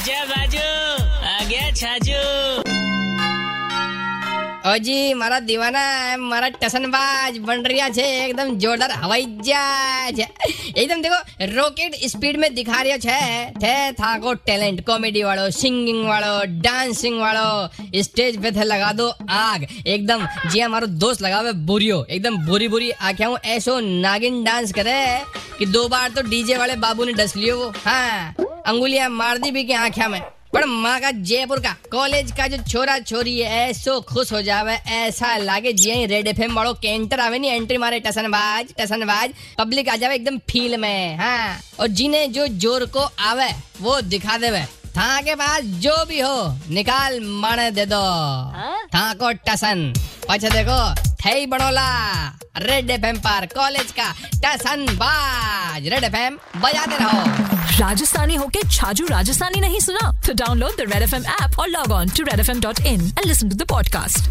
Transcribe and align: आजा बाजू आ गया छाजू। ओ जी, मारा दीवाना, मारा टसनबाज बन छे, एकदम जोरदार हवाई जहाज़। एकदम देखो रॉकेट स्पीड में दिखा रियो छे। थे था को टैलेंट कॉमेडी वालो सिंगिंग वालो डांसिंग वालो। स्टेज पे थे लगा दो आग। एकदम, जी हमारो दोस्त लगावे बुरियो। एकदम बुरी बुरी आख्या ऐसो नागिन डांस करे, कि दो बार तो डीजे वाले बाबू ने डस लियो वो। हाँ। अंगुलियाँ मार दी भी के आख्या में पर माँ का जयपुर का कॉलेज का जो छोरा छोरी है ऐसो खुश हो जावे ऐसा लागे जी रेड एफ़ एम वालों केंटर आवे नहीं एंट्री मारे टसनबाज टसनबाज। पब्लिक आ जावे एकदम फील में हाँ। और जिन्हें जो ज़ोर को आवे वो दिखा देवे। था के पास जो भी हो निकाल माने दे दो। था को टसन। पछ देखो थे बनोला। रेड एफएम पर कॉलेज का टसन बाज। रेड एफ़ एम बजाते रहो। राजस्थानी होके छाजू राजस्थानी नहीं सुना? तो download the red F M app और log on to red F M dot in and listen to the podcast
आजा 0.00 0.20
बाजू 0.24 0.60
आ 1.22 1.44
गया 1.44 1.70
छाजू। 1.70 2.20
ओ 4.64 4.76
जी, 4.76 5.14
मारा 5.14 5.40
दीवाना, 5.40 5.82
मारा 6.16 6.48
टसनबाज 6.56 7.36
बन 7.38 7.64
छे, 7.90 8.06
एकदम 8.24 8.54
जोरदार 8.56 8.92
हवाई 8.92 9.26
जहाज़। 9.44 10.20
एकदम 10.20 11.02
देखो 11.02 11.18
रॉकेट 11.52 11.94
स्पीड 12.06 12.36
में 12.36 12.54
दिखा 12.54 12.80
रियो 12.80 12.96
छे। 12.96 13.20
थे 13.60 13.74
था 13.92 14.16
को 14.18 14.34
टैलेंट 14.48 14.84
कॉमेडी 14.86 15.22
वालो 15.22 15.50
सिंगिंग 15.50 16.04
वालो 16.08 16.32
डांसिंग 16.62 17.20
वालो। 17.20 18.00
स्टेज 18.02 18.42
पे 18.42 18.52
थे 18.52 18.64
लगा 18.64 18.92
दो 18.92 19.12
आग। 19.30 19.66
एकदम, 19.86 20.26
जी 20.50 20.60
हमारो 20.60 20.86
दोस्त 20.86 21.22
लगावे 21.22 21.52
बुरियो। 21.68 22.04
एकदम 22.10 22.38
बुरी 22.46 22.68
बुरी 22.68 22.90
आख्या 22.90 23.34
ऐसो 23.46 23.78
नागिन 23.80 24.44
डांस 24.44 24.72
करे, 24.72 25.02
कि 25.58 25.66
दो 25.66 25.88
बार 25.88 26.08
तो 26.10 26.22
डीजे 26.22 26.56
वाले 26.56 26.76
बाबू 26.78 27.04
ने 27.04 27.12
डस 27.12 27.36
लियो 27.36 27.56
वो। 27.56 27.72
हाँ। 27.86 28.49
अंगुलियाँ 28.66 29.08
मार 29.10 29.38
दी 29.38 29.50
भी 29.50 29.64
के 29.64 29.74
आख्या 29.76 30.08
में 30.08 30.20
पर 30.54 30.64
माँ 30.66 30.98
का 31.00 31.10
जयपुर 31.10 31.60
का 31.60 31.74
कॉलेज 31.92 32.30
का 32.32 32.46
जो 32.48 32.56
छोरा 32.62 32.98
छोरी 33.00 33.38
है 33.40 33.68
ऐसो 33.68 34.00
खुश 34.00 34.32
हो 34.32 34.40
जावे 34.42 34.72
ऐसा 34.92 35.36
लागे 35.38 35.72
जी 35.72 36.06
रेड 36.06 36.26
एफ़ 36.28 36.40
एम 36.42 36.54
वालों 36.54 36.72
केंटर 36.74 37.20
आवे 37.20 37.38
नहीं 37.38 37.50
एंट्री 37.50 37.76
मारे 37.78 38.00
टसनबाज 38.00 38.74
टसनबाज। 38.78 39.34
पब्लिक 39.58 39.88
आ 39.88 39.96
जावे 39.96 40.14
एकदम 40.14 40.38
फील 40.50 40.76
में 40.76 41.16
हाँ। 41.18 41.60
और 41.80 41.86
जिन्हें 41.88 42.32
जो 42.32 42.46
ज़ोर 42.46 42.86
को 42.86 43.08
आवे 43.20 43.48
वो 43.80 44.00
दिखा 44.02 44.38
देवे। 44.38 44.64
था 44.90 45.20
के 45.22 45.34
पास 45.34 45.62
जो 45.82 46.04
भी 46.04 46.20
हो 46.20 46.36
निकाल 46.70 47.20
माने 47.22 47.70
दे 47.70 47.86
दो। 47.86 48.02
था 48.94 49.12
को 49.14 49.32
टसन। 49.46 49.92
पछ 50.28 50.44
देखो 50.44 50.82
थे 51.16 51.46
बनोला। 51.46 51.88
रेड 52.58 52.90
एफएम 52.90 53.16
पर 53.16 53.46
कॉलेज 53.46 53.94
का 54.00 54.14
टसन 54.44 54.86
बाज। 54.96 55.88
रेड 55.88 56.04
एफ़ 56.04 56.16
एम 56.16 56.38
बजाते 56.56 56.96
रहो। 56.98 57.24
राजस्थानी 57.80 58.34
होके 58.34 58.68
छाजू 58.68 59.06
राजस्थानी 59.06 59.60
नहीं 59.60 59.80
सुना? 59.80 60.12
तो 60.26 60.32
download 60.32 60.70
the 60.70 60.80
red 60.80 61.02
F 61.02 61.14
M 61.14 61.24
app 61.42 61.58
और 61.58 61.68
log 61.68 61.92
on 61.92 62.08
to 62.08 62.22
red 62.22 62.40
F 62.40 62.50
M 62.50 62.60
dot 62.60 62.80
in 62.80 63.00
and 63.00 63.26
listen 63.26 63.48
to 63.48 63.56
the 63.56 63.68
podcast 63.68 64.30